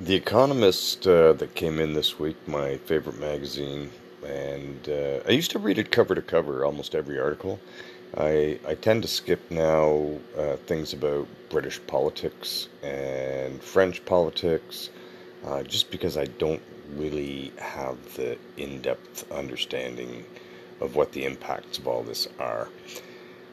[0.00, 3.90] The Economist uh, that came in this week, my favorite magazine,
[4.24, 7.58] and uh, I used to read it cover to cover, almost every article.
[8.16, 14.90] I, I tend to skip now uh, things about British politics and French politics,
[15.44, 16.62] uh, just because I don't
[16.94, 20.24] really have the in depth understanding
[20.80, 22.68] of what the impacts of all this are.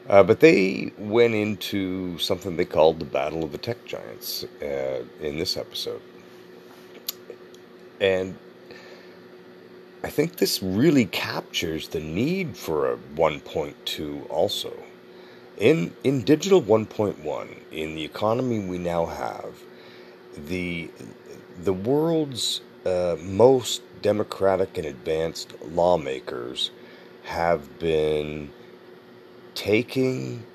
[0.08, 5.04] Uh, but they went into something they called the Battle of the Tech Giants uh,
[5.20, 6.02] in this episode.
[8.00, 8.38] And
[10.04, 14.74] I think this really captures the need for a 1.2 also.
[15.58, 19.56] In, in digital 1.1, in the economy we now have,
[20.38, 20.90] the,
[21.64, 26.72] the world's uh, most democratic and advanced lawmakers
[27.24, 28.52] have been
[29.56, 30.46] taking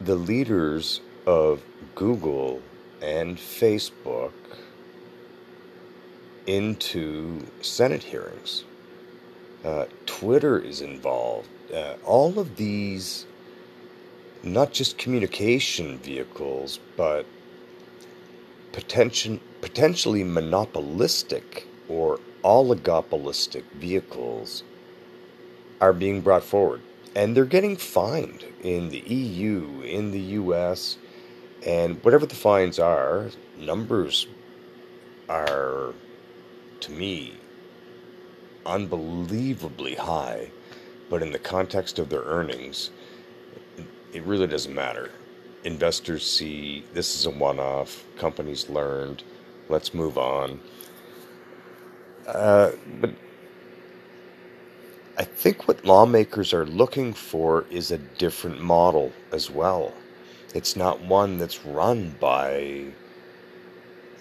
[0.00, 1.62] the leaders of
[1.94, 2.60] Google
[3.00, 4.32] and Facebook
[6.46, 8.64] into Senate hearings.
[9.64, 11.48] Uh, Twitter is involved.
[11.72, 13.26] Uh, all of these,
[14.42, 17.26] not just communication vehicles, but
[18.72, 24.62] potential, potentially monopolistic or oligopolistic vehicles
[25.80, 26.80] are being brought forward.
[27.14, 30.96] And they're getting fined in the EU, in the US,
[31.66, 34.26] and whatever the fines are, numbers
[35.28, 35.92] are
[36.80, 37.34] to me,
[38.66, 40.50] unbelievably high,
[41.08, 42.90] but in the context of their earnings,
[44.12, 45.10] it really doesn't matter.
[45.64, 49.22] Investors see this is a one off, companies learned,
[49.68, 50.60] let's move on.
[52.26, 53.10] Uh, but
[55.18, 59.92] I think what lawmakers are looking for is a different model as well.
[60.54, 62.86] It's not one that's run by.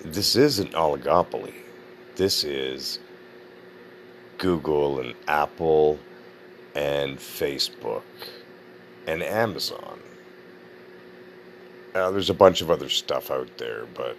[0.03, 1.53] This is an oligopoly
[2.19, 2.99] this is
[4.39, 5.97] Google and Apple
[6.75, 8.03] and Facebook
[9.07, 10.01] and Amazon.
[11.95, 14.17] Now, there's a bunch of other stuff out there, but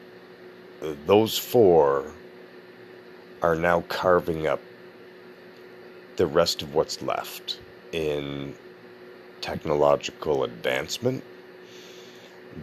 [1.05, 2.11] those four
[3.43, 4.63] are now carving up
[6.17, 7.61] the rest of what's left
[7.93, 8.55] in
[9.43, 11.23] technological advancement.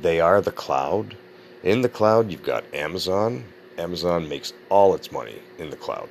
[0.02, 1.16] They are the cloud.
[1.62, 3.44] In the cloud, you've got Amazon,
[3.78, 6.10] Amazon makes all its money in the cloud.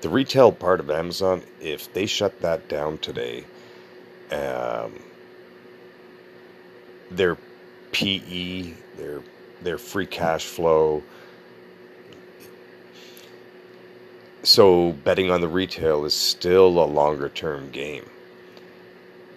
[0.00, 3.44] The retail part of Amazon, if they shut that down today,
[4.30, 4.98] um,
[7.10, 7.36] their
[7.92, 9.20] PE, their
[9.62, 11.02] their free cash flow.
[14.42, 18.08] So betting on the retail is still a longer term game.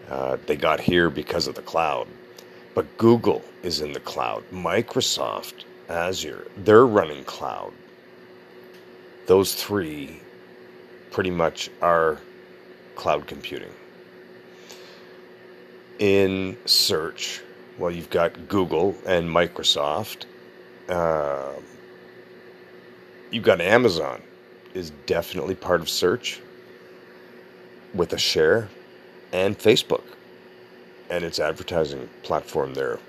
[0.10, 2.08] Uh, they got here because of the cloud,
[2.74, 4.44] but Google is in the cloud.
[4.52, 7.74] Microsoft Azure, they're running cloud.
[9.26, 10.20] Those three
[11.12, 12.20] pretty much are
[12.96, 13.72] cloud computing.
[16.00, 17.42] In search,
[17.78, 20.26] well, you've got Google and Microsoft.
[20.90, 21.54] Uh,
[23.32, 24.22] you've got Amazon
[24.74, 26.40] is definitely part of search
[27.94, 28.70] with a share,
[29.32, 30.04] and Facebook
[31.10, 33.00] and its advertising platform there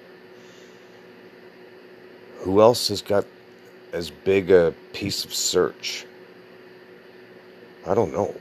[2.45, 3.25] who else has got
[3.93, 6.05] as big a piece of search?
[7.87, 8.35] I don't know.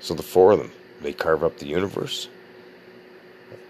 [0.00, 2.28] So the four of them, they carve up the universe.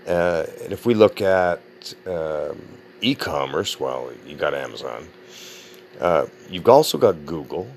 [0.07, 1.61] Uh, and if we look at
[2.07, 2.59] um,
[3.03, 5.07] e commerce, well, you got Amazon.
[6.01, 7.69] Uh, you've also got Google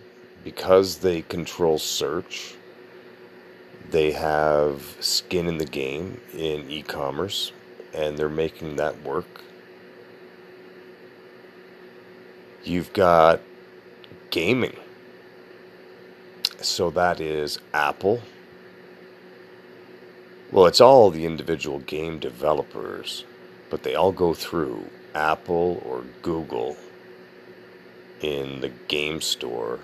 [0.46, 2.56] because they control search.
[3.90, 7.52] They have skin in the game in e commerce
[7.94, 9.44] and they're making that work.
[12.64, 13.42] You've got
[14.30, 14.76] gaming.
[16.62, 18.22] So that is Apple.
[20.52, 23.26] Well, it's all the individual game developers,
[23.70, 26.78] but they all go through Apple or Google
[28.22, 29.80] in the game store,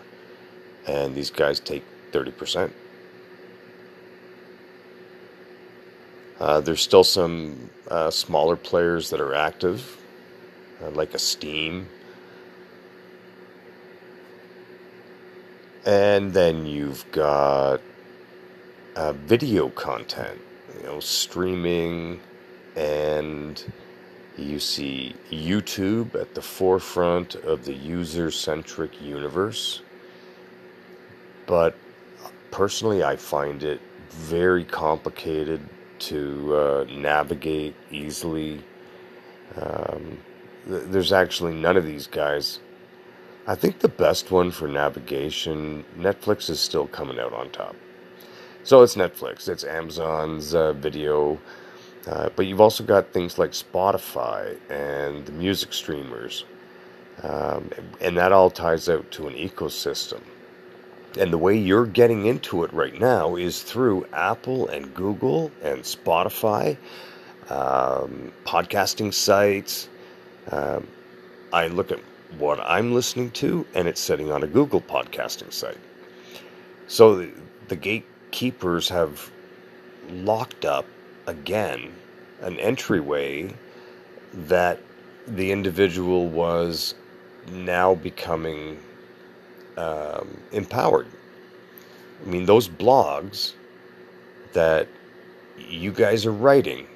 [0.87, 2.71] and these guys take 30%.
[6.39, 9.97] Uh, there's still some uh, smaller players that are active,
[10.81, 11.89] uh, like a Steam
[15.85, 17.81] And then you've got
[18.95, 20.39] uh, video content,
[20.77, 22.19] you know, streaming,
[22.75, 23.63] and
[24.37, 29.81] you see YouTube at the forefront of the user centric universe.
[31.45, 31.75] But
[32.51, 35.61] personally, I find it very complicated
[35.99, 38.61] to uh, navigate easily.
[39.55, 40.19] Um,
[40.67, 42.59] th- there's actually none of these guys
[43.49, 47.75] I think the best one for navigation, Netflix is still coming out on top.
[48.63, 51.39] So it's Netflix, it's Amazon's uh, video,
[52.05, 56.45] uh, but you've also got things like Spotify and the music streamers.
[57.23, 60.21] Um, and that all ties out to an ecosystem.
[61.17, 65.81] And the way you're getting into it right now is through Apple and Google and
[65.81, 66.77] Spotify,
[67.49, 69.89] um, podcasting sites.
[70.51, 70.87] Um,
[71.51, 71.99] I look at
[72.37, 75.77] what I'm listening to, and it's sitting on a Google podcasting site.
[76.87, 77.31] So the,
[77.67, 79.31] the gatekeepers have
[80.09, 80.85] locked up
[81.27, 81.93] again
[82.41, 83.53] an entryway
[84.33, 84.79] that
[85.27, 86.95] the individual was
[87.51, 88.79] now becoming
[89.77, 91.07] um, empowered.
[92.21, 93.53] I mean, those blogs
[94.53, 94.87] that
[95.57, 96.87] you guys are writing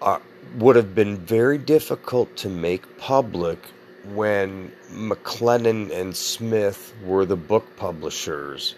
[0.00, 0.20] are,
[0.56, 3.58] would have been very difficult to make public
[4.12, 8.74] when McLennan and Smith were the book publishers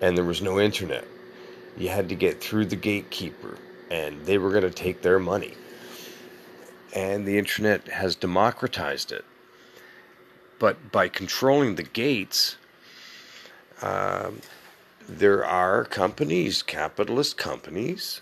[0.00, 1.04] and there was no internet.
[1.76, 3.58] You had to get through the gatekeeper
[3.90, 5.54] and they were going to take their money.
[6.94, 9.24] And the internet has democratized it.
[10.58, 12.56] But by controlling the gates,
[13.82, 14.40] um,
[15.08, 18.20] there are companies, capitalist companies,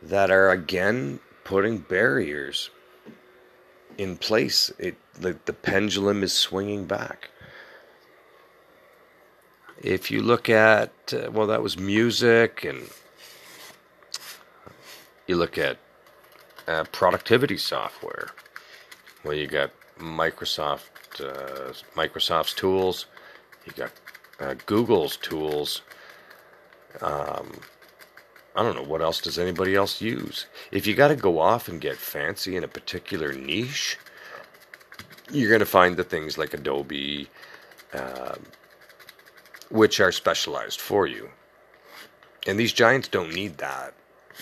[0.00, 2.70] that are again putting barriers
[3.98, 4.70] in place.
[4.78, 7.30] It the, the pendulum is swinging back.
[9.78, 12.88] If you look at uh, well, that was music, and
[15.26, 15.78] you look at
[16.68, 18.30] uh, productivity software.
[19.24, 23.06] Well, you got Microsoft uh, Microsoft's tools,
[23.66, 23.92] you got
[24.40, 25.82] uh, Google's tools.
[27.00, 27.52] Um,
[28.54, 30.46] I don't know what else does anybody else use.
[30.70, 33.98] If you got to go off and get fancy in a particular niche,
[35.30, 37.28] you're going to find the things like Adobe,
[37.94, 38.34] uh,
[39.70, 41.30] which are specialized for you.
[42.46, 43.94] And these giants don't need that.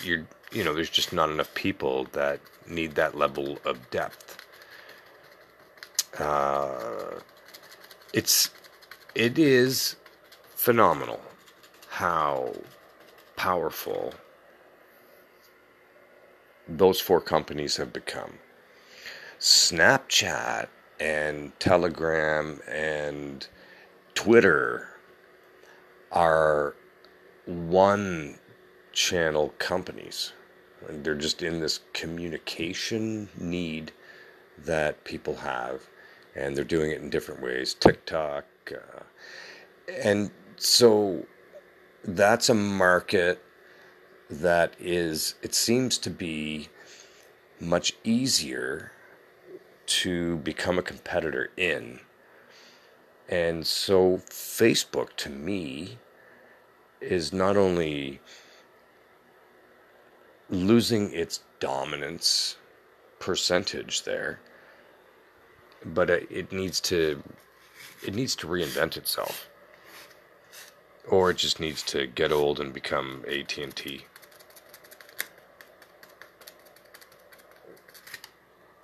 [0.03, 4.37] You're, you know, there's just not enough people that need that level of depth.
[6.19, 7.21] Uh,
[8.13, 8.49] it's
[9.15, 9.95] it is
[10.55, 11.21] phenomenal
[11.89, 12.53] how
[13.41, 14.13] powerful
[16.67, 18.33] those four companies have become.
[19.39, 20.67] Snapchat
[20.99, 23.47] and Telegram and
[24.13, 24.89] Twitter
[26.11, 26.75] are
[27.45, 28.37] one
[28.93, 30.33] channel companies.
[30.87, 33.91] They're just in this communication need
[34.65, 35.81] that people have
[36.35, 38.45] and they're doing it in different ways TikTok.
[38.71, 39.01] Uh,
[40.03, 41.25] and so
[42.03, 43.43] that's a market
[44.29, 46.69] that is, it seems to be
[47.59, 48.91] much easier
[49.85, 51.99] to become a competitor in.
[53.29, 55.97] And so Facebook to me
[56.99, 58.19] is not only
[60.49, 62.57] losing its dominance
[63.19, 64.39] percentage there,
[65.85, 67.23] but it needs to
[68.05, 69.50] it needs to reinvent itself
[71.09, 74.05] or it just needs to get old and become AT&T